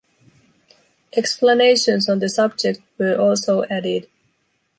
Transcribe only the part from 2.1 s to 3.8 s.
the subject were also